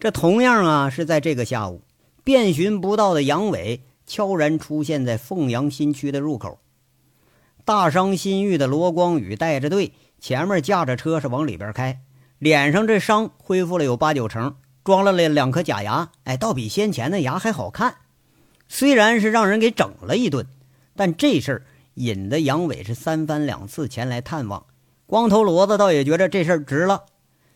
[0.00, 1.82] 这同样啊，是在这个下午，
[2.22, 3.82] 遍寻不到的杨伟。
[4.06, 6.60] 悄然出现在凤阳新区的入口，
[7.66, 12.00] 大伤心愈的罗光宇带着队，前面驾着车是往里边开。
[12.38, 17.96] 脸上这伤恢复了有八九成，装了两两颗假牙，哎，倒比先前的牙还好看。
[18.68, 20.46] 虽然是让人给整了一顿，
[20.94, 24.66] 但这事儿引得杨伟是三番两次前来探望。
[25.06, 27.06] 光头骡子倒也觉得这事儿值了。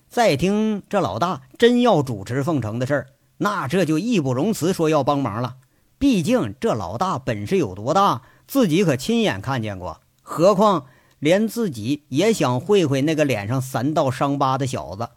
[0.09, 3.07] 再听这老大真要主持凤城的事儿，
[3.39, 5.57] 那这就义不容辞说要帮忙了。
[5.99, 10.01] 毕竟这老大本事有多大，自己可亲眼看见过。
[10.21, 10.87] 何况
[11.19, 15.11] 连自己也想会会那个脸上三道伤疤的小子。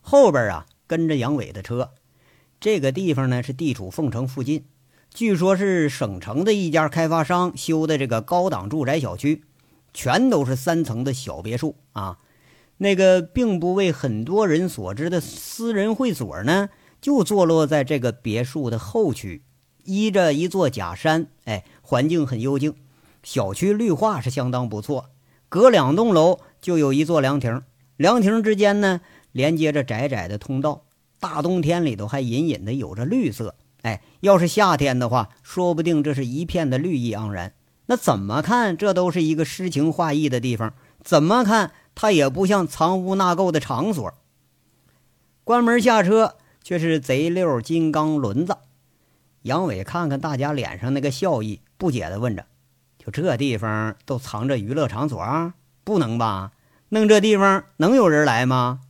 [0.00, 1.92] 后边啊跟着杨伟的车，
[2.62, 4.66] 这个地方呢是地处凤城附近，
[5.12, 9.42] 据说是省城的一家开发商修的这个高档住宅小区，
[9.92, 12.18] 全都是三层的小别墅啊。
[12.76, 16.68] 那个并不为很多人所知的私人会所呢。
[17.00, 19.42] 就坐落在这个别墅的后区，
[19.82, 22.76] 依着一座假山，哎，环境很幽静。
[23.24, 25.10] 小区绿化是相当不错，
[25.48, 27.62] 隔两栋楼就有一座凉亭，
[27.96, 29.00] 凉亭之间呢
[29.32, 30.84] 连接着窄窄的通道。
[31.22, 37.54] 大冬天里头还隐隐的有着绿色，哎，要是夏天的话，说不定这是一片的绿意盎然。
[37.86, 44.12] 那怎么看这都是一个诗情画意的地方，怎么看它也不像藏污纳垢的场所。
[45.44, 46.34] 关门下车。
[46.64, 48.56] 却是贼溜金刚轮子，
[49.42, 52.46] 杨伟看看大家脸上那个笑意，不解地问着
[53.04, 55.52] ：“就这地方都藏着娱乐场所？
[55.82, 56.52] 不能吧？
[56.90, 58.82] 弄这地方能有人来吗？”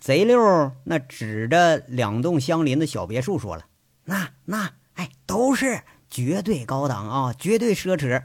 [0.00, 3.66] 贼六那指着两栋相邻的小别墅说了
[4.06, 8.22] ：“那那哎，都是绝对高档啊，绝对奢侈，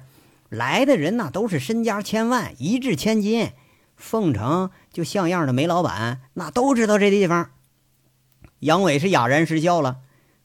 [0.48, 3.52] 来的人那都是身家千万，一掷千金。
[3.98, 7.52] 凤城就像样的煤老板，那都知道这地方。”
[8.60, 9.98] 杨伟是哑然失笑了，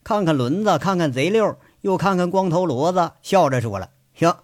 [0.02, 4.38] 看看轮子，看看贼六，又看看光头骡子，笑着说了：“哟，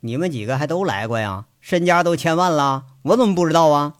[0.00, 1.44] 你们几个还都来过呀？
[1.60, 3.96] 身家都千万了，我怎么不知道啊？”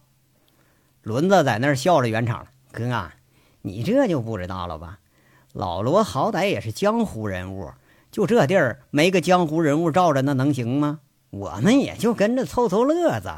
[1.04, 3.14] 轮子在那儿笑着圆场了：“哥啊，
[3.60, 5.00] 你这就不知道了吧？
[5.52, 7.70] 老罗好歹也是江湖人物，
[8.10, 11.00] 就这地儿没个江湖人物罩着，那能行吗？
[11.28, 13.30] 我们也就跟着凑凑乐子。”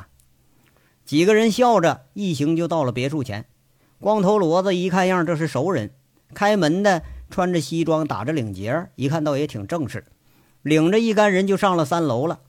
[1.05, 3.47] 几个人笑着一行就到了别墅前。
[3.99, 5.91] 光头骡子一看样，这是熟人。
[6.35, 10.05] 开门的穿着西装，打着领结，一看倒也挺正式。
[10.63, 12.41] 领着一干人就上了三楼了。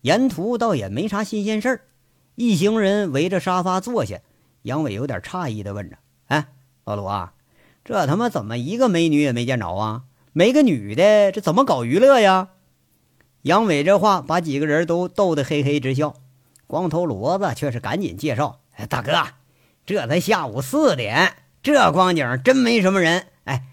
[0.00, 1.80] 沿途倒也没啥新鲜事儿。
[2.34, 4.20] 一行人围着沙发坐下，
[4.62, 5.96] 杨伟有点诧异的问着
[6.28, 6.46] ：“哎，
[6.84, 7.34] 老罗啊，
[7.84, 10.02] 这他妈怎么一个美女也没见着啊？
[10.32, 12.48] 没个女的，这怎么搞娱乐呀？”
[13.42, 16.14] 杨伟这话把几个人都逗得嘿嘿直笑。
[16.66, 19.12] 光头骡子却是赶紧介绍：“哎，大哥。”
[19.84, 23.26] 这才下午四点，这光景真没什么人。
[23.44, 23.64] 哎，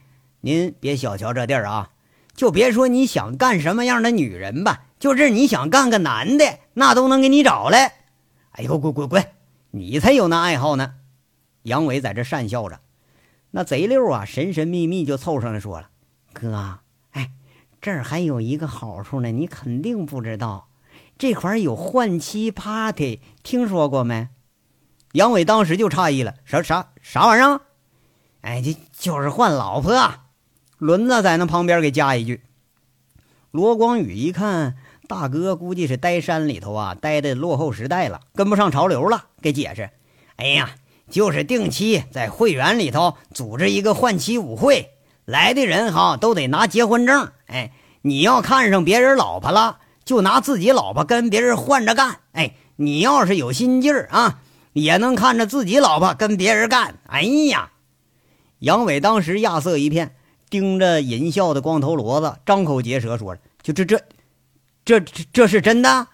[0.42, 1.92] 您别小瞧这地儿啊！
[2.34, 7.94] 就别说你想干什么样的女人吧，就是你想干个男的，那都能给你找来。
[8.54, 9.24] 哎呦，滚滚滚！
[9.72, 10.96] 你才有那爱好呢。
[11.64, 12.80] 杨伟在这讪笑着，
[13.52, 15.90] 那贼溜啊，神神秘秘就凑上来说了
[16.34, 16.80] ：“哥，
[17.12, 17.32] 哎，
[17.82, 20.70] 这儿还有一个好处呢，你肯定不知道，
[21.18, 24.30] 这块儿有换妻 party，听说过没？”
[25.14, 27.62] 杨伟当时就诧异了：“啥啥啥玩意儿？
[28.42, 29.94] 哎，这就是换老婆。”
[30.78, 32.42] 轮子在那旁边给加一句。
[33.52, 34.78] 罗光宇一看
[35.08, 39.90] 大哥估计是待山里头啊，待的落后时代了，跟不上潮流了，给解释
[40.38, 40.72] ：“哎呀，
[41.10, 44.92] 就是定期在会员里头组织一个换妻舞会，
[45.26, 47.32] 来的人哈都得拿结婚证。
[47.48, 47.72] 哎，
[48.02, 52.20] 你要看上别人老婆了，就拿自己老婆跟别人换着干。
[52.34, 54.42] 哎，你要是有心劲儿啊。”
[54.74, 57.72] 也能看着自己老婆跟别人干，哎呀！
[58.60, 60.16] 杨伟当时亚瑟一片，
[60.48, 64.00] 盯着淫笑的光头骡子，张口结舌说：“就这这，
[64.86, 66.08] 这这这是真的？”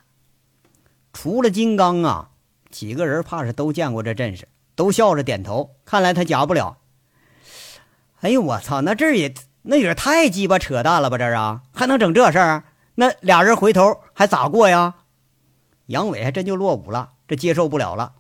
[1.11, 2.29] 除了金刚啊，
[2.75, 5.77] 几个人怕是都见过这阵势，都笑着点头。
[5.85, 6.75] 看来他假不了。
[8.19, 8.81] 哎呦我操！
[8.81, 11.17] 那这也那也太鸡巴扯淡了吧？
[11.17, 12.65] 这啊，还能整这事儿？
[12.95, 14.95] 那俩人回头还咋过呀？
[15.85, 18.15] 杨伟还真就落伍了，这接受不了了。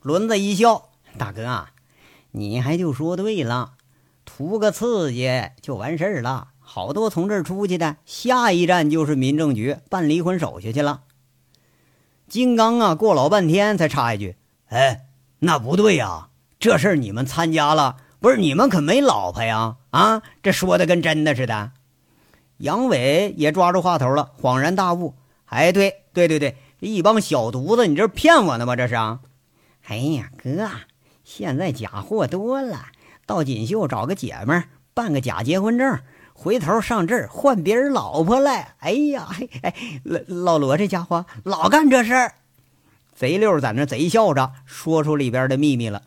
[0.00, 0.88] 轮子一笑
[1.18, 1.72] ：“大哥啊，
[2.30, 3.72] 你还就说对了，
[4.24, 6.48] 图个刺激就完事儿了。
[6.60, 11.02] 好多从这儿出去的，下一站就是民政局办离婚手续去了。”
[12.30, 14.36] 金刚啊，过老半天才插一句
[14.70, 15.06] ：“哎，
[15.40, 16.28] 那不对呀，
[16.60, 19.78] 这事儿你们参加了，不是你们可没老婆呀？
[19.90, 21.72] 啊，这说的跟真的似的。”
[22.58, 25.14] 杨伟也抓住话头了，恍然大悟
[25.50, 28.76] ：“哎，对对对对，一帮小犊子，你这是骗我呢吗？
[28.76, 28.94] 这是。”
[29.88, 30.70] 哎呀，哥，
[31.24, 32.86] 现在假货多了，
[33.26, 35.98] 到锦绣找个姐们儿办个假结婚证，
[36.42, 38.74] 回头上这儿换别人老婆来。
[38.78, 39.28] 哎呀，
[39.60, 39.74] 哎，
[40.04, 42.32] 老老罗这家伙老干这事儿。
[43.14, 46.04] 贼六在那贼笑着，说出里边的秘密了。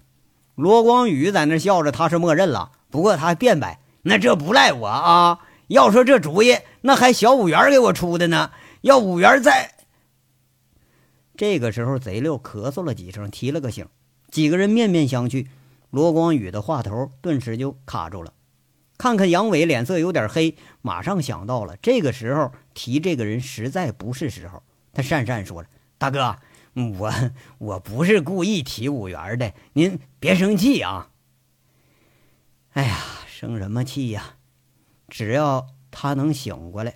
[0.55, 2.71] 罗光宇在那笑着，他是默认了。
[2.89, 5.41] 不过他还辩白：“那这不赖我啊！
[5.67, 8.49] 要说这主意，那还小五元给我出的呢。
[8.81, 9.75] 要五元在……”
[11.37, 13.85] 这个时候，贼六咳嗽了几声，提了个醒。
[14.31, 15.45] 几个人面面相觑，
[15.91, 18.33] 罗光宇的话头顿时就卡住了。
[18.97, 24.63] 看看杨伟脸色有点黑，马上想到了，这个时候提这个人实在不是时候。
[24.93, 25.67] 他讪讪说了
[25.97, 26.35] ：“大哥。”
[26.97, 27.13] 我
[27.59, 31.11] 我不是故意提五元的，您别生气啊！
[32.71, 34.37] 哎呀，生什么气呀？
[35.07, 36.95] 只要他能醒过来，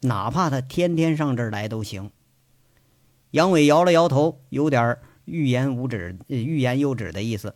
[0.00, 2.10] 哪怕他天天上这儿来都行。
[3.32, 4.96] 杨伟摇了摇头，有点
[5.26, 7.54] 欲言无止、欲言又止的意思。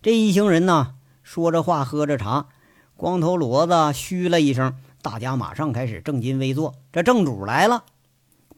[0.00, 0.94] 这一行人呢，
[1.24, 2.50] 说着话，喝着茶，
[2.96, 6.74] 光头骡子嘘了一声，大家马上开始正襟危坐。
[6.90, 7.84] 这正主来了，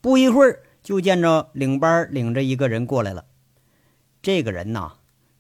[0.00, 0.60] 不一会儿。
[0.80, 3.24] 就见着领班领着一个人过来了。
[4.22, 4.92] 这个人呐，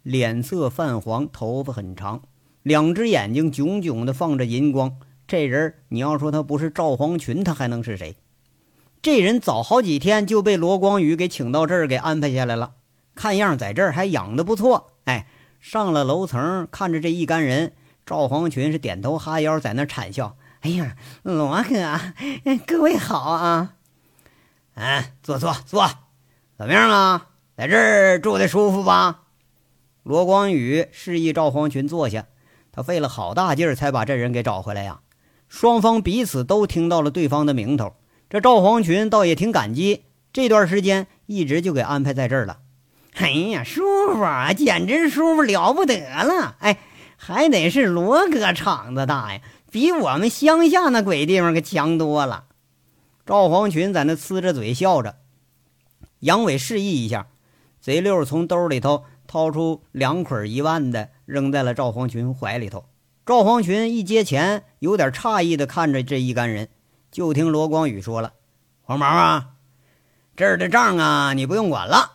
[0.02, 2.22] 脸色泛黄，头发很长，
[2.62, 4.98] 两只眼睛炯炯的放着银光。
[5.26, 8.16] 这人，你要说他不是赵黄群，他还能是谁？
[9.00, 12.72] 这人早好几天就被罗光宇给请到这儿，给安排下来了。
[13.14, 14.90] 看样在这儿还养的不错。
[15.04, 15.28] 哎，
[15.60, 17.72] 上了楼层，看着这一干人，
[18.08, 20.34] 赵黄群是点头哈腰，在那惨笑。
[20.62, 22.00] 哎呀，罗哥，
[22.66, 23.74] 各位好啊！
[24.76, 25.86] 嗯，坐坐坐，
[26.56, 27.26] 怎么样啊？
[27.54, 29.24] 在这儿住的舒服吧？
[30.04, 32.24] 罗光宇示意赵黄群坐下，
[32.72, 35.00] 他费了好大劲儿才把这人给找回来呀。
[35.46, 37.92] 双方彼此都听到了对方的名头，
[38.30, 42.60] 这赵黄群倒也挺感激，这段时间一直就给安排在这儿了。
[43.16, 43.82] 哎呀，舒
[44.14, 46.56] 服啊，简直舒服了不得了！
[46.60, 46.78] 哎，
[47.20, 52.44] 还得是罗哥场子大呀，比我们乡下那鬼地方可强多了。
[53.26, 55.16] 赵黄群在那呲着嘴笑着，
[56.20, 57.26] 杨伟示意一下，
[57.80, 62.86] 贼六从兜里头掏出两捆一万的，扔在了赵黄群怀里头。
[63.26, 66.68] 赵黄群一接钱，有点诧异的看着这一干人。
[67.10, 68.32] 就听罗光宇说了
[68.80, 69.48] ：“黄毛啊，
[70.36, 72.12] 这儿的账啊，你不用管了，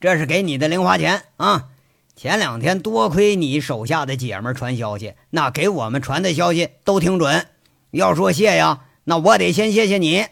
[0.00, 1.68] 这是给你的零花钱啊。
[2.16, 7.48] 前两天多亏你手下的姐们传消息，那给我们传的消息都挺准。
[7.90, 10.24] 要说谢呀，那我得先谢谢你。”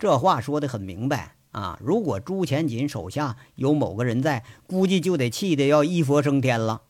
[0.00, 1.78] 这话说的很明白啊！
[1.82, 6.80] 如果朱前锦手下有某个人在，估计就得气得要一佛升天了。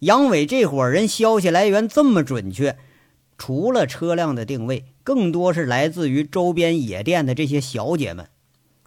[0.00, 2.76] 杨伟这伙人消息来源这么准确，
[3.38, 8.28] 除了车辆的定位，更多是来自于周边野店的这些小姐们。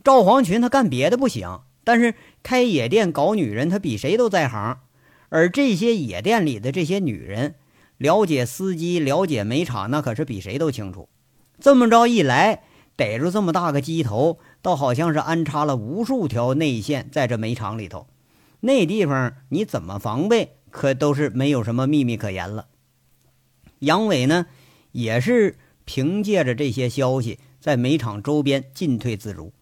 [0.04, 4.80] 赵黄群他干别的不行，但是开野店搞女人，他比谁都在行。
[5.30, 7.56] 而这些野店里的这些女人，
[7.98, 11.08] 了解司机、了解煤场，那可是比谁都清楚。
[11.62, 12.64] 这么着一来。
[12.98, 18.08] 逮住这么大个鸡头，倒好像是安插了无数条内线在这煤场里头。
[18.60, 22.68] 那地方你怎么防备，可都是没有什么秘密可言了。
[23.80, 24.48] 杨伟呢，
[24.92, 29.54] 也是凭借着这些消息，在煤场周边进退自如，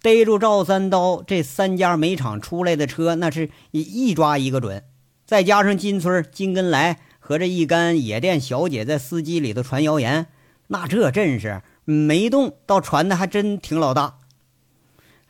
[0.00, 4.84] 逮住赵三刀这三家煤厂出来的车，那是一一抓一个准。
[5.26, 10.26] 再加上金村金根来和这一干野店小姐在司机里头传谣言，
[10.68, 11.62] 那这阵势。
[11.84, 14.18] 没动，倒传的还真挺老大。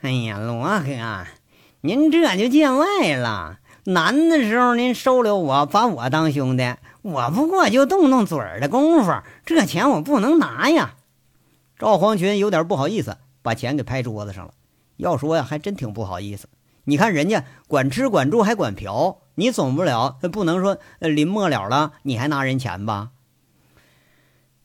[0.01, 1.27] 哎呀，罗哥，
[1.83, 3.61] 您这就见外了。
[3.85, 9.13] 难的时候您收留我，把我当兄弟，我不过就动动嘴儿的功夫，
[9.47, 10.97] 这钱我不能拿呀。
[11.79, 14.53] 赵黄群有点不好意思，把钱给拍桌子上了。
[14.99, 16.49] 要说呀，还真挺不好意思。
[16.85, 23.11] 你看人家管吃管住还管嫖，你总不了不能说临末了了你还拿人钱吧？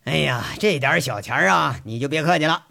[0.06, 2.66] 哎呀，这点小钱啊，你就别客气了。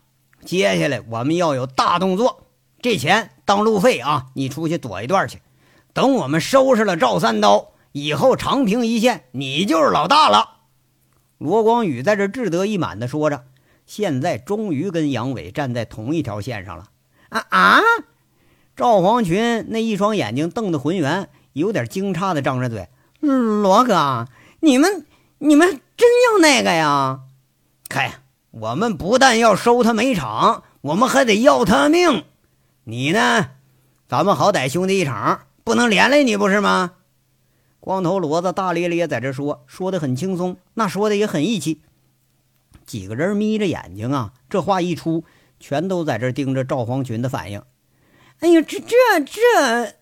[0.44, 2.46] 接下来我们要有大动作，
[2.80, 5.40] 这钱当路费啊，你出去躲一段去。
[5.92, 10.60] 等我们收拾了赵三刀以后，长平一线，你就是老大了。
[11.38, 13.44] 罗光宇在这志得意满地说着，
[13.84, 16.88] 现在终于跟杨伟站在同一条线上了。
[17.32, 17.80] 啊啊！
[18.76, 22.88] 赵黄群那一双眼睛瞪得浑圆，有点惊诧地张着嘴
[23.20, 24.28] ：“罗哥，
[24.60, 25.06] 你们，
[25.38, 27.20] 你们。”真要那个呀？
[27.88, 28.14] 嗨，
[28.50, 32.24] 我们不但要收他煤场，我们还得要他命。
[32.84, 33.50] 你呢？
[34.08, 36.94] 咱们好歹兄弟一场，不能连累你不是吗？
[37.78, 41.80] 光头骡子大咧咧在这说，说的很轻松，那说的也很义气。
[42.84, 45.24] 几个人眯着眼睛啊，这话一出，
[45.62, 47.62] 全都在这盯着赵黄群的反应。
[48.40, 49.94] 哎呀，这这这！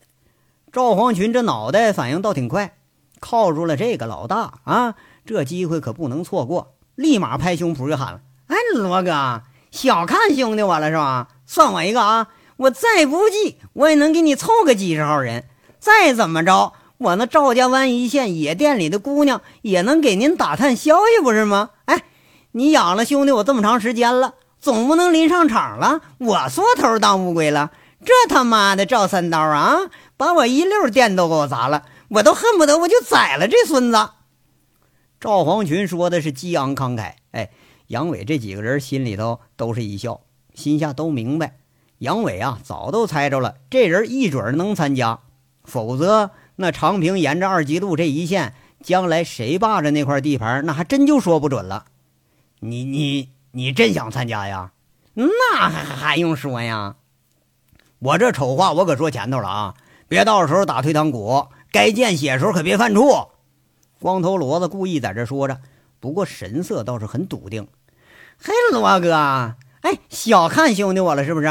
[0.73, 2.79] 赵黄群这脑袋反应倒挺快，
[3.21, 4.95] 靠住了这个老大啊！
[5.27, 6.75] 这机会可不能错过！
[6.95, 11.29] 立马拍胸脯就喊了：“哎，罗哥，小看兄弟我了是吧？
[11.45, 12.29] 算我一个啊！
[12.57, 15.45] 我再不济，我也能给你凑个几十号人。
[15.79, 21.71] 再怎么着，我那赵家湾一线野店里的姑娘也能给您打探消息，不是吗？
[21.87, 22.05] 哎，
[22.53, 27.71] 你养了兄弟我这么长时间了，总不能临上场了，我缩头当乌龟了。
[28.05, 29.77] 这他妈的赵三刀啊，
[30.17, 34.11] 把我一溜店都给我砸了，我都恨不得我就宰了这孙子。
[35.19, 37.51] 赵黄群说的是激昂慷慨，哎，
[37.89, 40.21] 杨伟这几个人心里头都是一笑，
[40.55, 41.59] 心下都明白，
[41.99, 45.21] 杨伟啊早都猜着了，这人一准能参加，
[45.65, 51.85] 否则那长平沿着二级路这一线，将来谁霸着那块地盘，那还真就说不准了。
[52.61, 54.73] 你你你真想参加呀？
[55.15, 56.97] 那还还用说呀？
[57.99, 59.75] 我这丑话我可说前头了啊，
[60.09, 63.29] 别到时候打退堂鼓，该见血时候可别犯怵。
[64.01, 65.61] 光头骡子故意在这说着，
[65.99, 67.69] 不过神色倒是很笃定。
[68.43, 71.47] 嘿，罗哥，哎，小看兄弟我了是不是？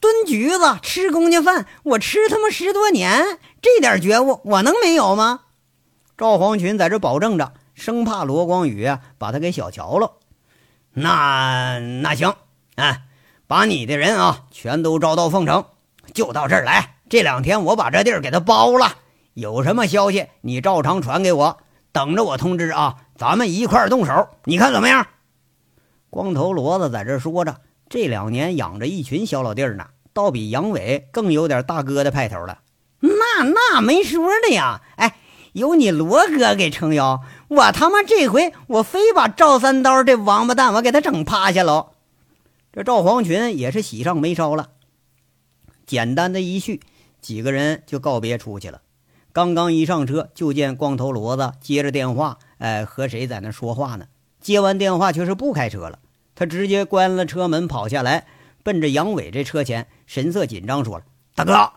[0.00, 5.42] 蹲局子吃公家饭，我吃他妈十多年，这点觉悟我能没有吗？
[6.18, 10.15] 赵黄群在这保证着，生怕罗光宇把他给小瞧了。
[10.98, 12.34] 那那行，
[12.76, 13.02] 哎，
[13.46, 15.66] 把你的人啊全都招到凤城，
[16.14, 16.94] 就到这儿来。
[17.10, 18.94] 这两天我把这地儿给他包了，
[19.34, 21.58] 有什么消息你照常传给我。
[21.92, 22.96] 等着我通知啊！
[23.14, 25.06] 咱们一块儿动手，你看怎么样？
[26.08, 32.60] 光头骡子在这说着，这两年养着一群小老弟儿呢，倒比杨伟更有点大哥的派头了。
[33.00, 34.80] 那那没说的呀！
[34.96, 35.16] 哎，
[35.56, 41.92] 有你罗哥给撑腰，我他妈这回我非把赵三刀这王八蛋我给他整趴下喽！
[42.74, 44.68] 这赵黄群也是喜上眉梢了。
[45.86, 46.82] 简单的一叙，
[47.22, 48.82] 几个人就告别出去了。
[49.32, 54.08] 刚刚一上车，就见光头骡子接着电话，哎，和谁在那说话呢？
[54.38, 56.00] 接完电话却是不开车了，
[56.34, 58.26] 他直接关了车门，跑下来，
[58.62, 61.04] 奔着杨伟这车前，神色紧张说了
[61.34, 61.72] ：“大哥，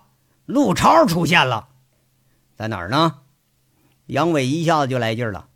[0.45, 1.69] 陆超出现了，
[2.57, 3.19] 在哪儿呢？”
[4.09, 5.49] 杨伟一下子就来劲了，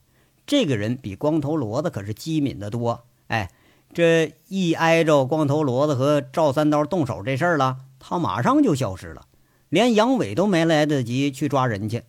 [0.45, 3.05] 这个人比光头骡子可是机敏的多。
[3.25, 3.49] 哎，
[3.93, 9.25] 这一挨着光头骡子和赵三刀动手这事儿了，他马上就消失了。
[9.69, 12.03] 连杨伟都没来得及去抓人去，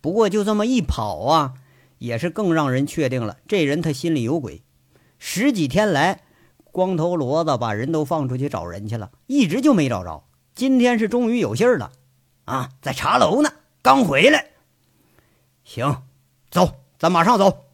[0.00, 1.54] 不过就这么一跑啊，
[1.98, 4.64] 也是更让人确定了这人他心里有鬼。
[5.20, 6.22] 十几天来，
[6.72, 10.24] 光头骡子把人都放出去找人去了，一直就没找着。
[10.56, 11.92] 今天是终于有信儿了，
[12.46, 14.50] 啊，在茶楼呢，刚回来。
[15.66, 16.04] 行，
[16.48, 17.64] 走，咱马上走。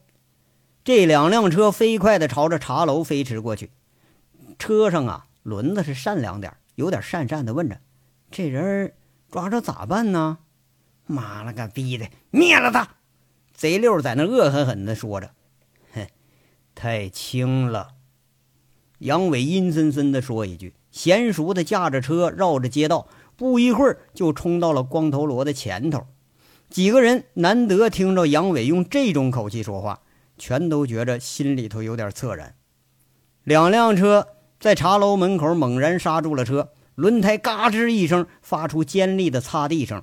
[0.82, 3.70] 这两辆车飞快地朝着茶楼飞驰过去。
[4.58, 7.78] 车上啊，轮子是善良点有点讪讪地问着
[8.32, 8.94] ：“这人？”
[9.30, 10.38] 抓着咋办呢？
[11.06, 12.88] 妈了个逼的，灭了他！
[13.52, 15.30] 贼六在那恶狠狠地说着
[15.92, 16.06] ：“哼，
[16.74, 17.90] 太轻了。”
[19.00, 26.06] 杨伟阴森森地说一句，娴熟地驾着车绕着街道，不一会儿就冲到了光头罗的前头。
[26.72, 30.00] 几个人难得听着杨伟用这种口气说话，
[30.38, 32.54] 全都觉着心里头有点恻然。
[33.44, 36.70] 两辆车在茶楼门口猛然刹住了车。
[36.94, 40.02] 轮胎嘎吱一声，发出尖利的擦地声。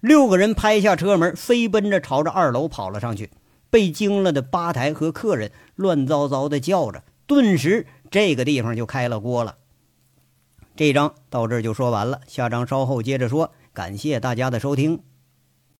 [0.00, 3.30] 六个人拍下车门，飞奔着朝着二楼跑了上去。
[3.70, 9.56] 被惊了的吧台和客人乱糟糟的叫着，顿时这个地方就开了锅了。
[10.74, 13.52] 这章到这儿就说完了，下章稍后接着说。
[13.72, 15.00] 感谢大家的收听。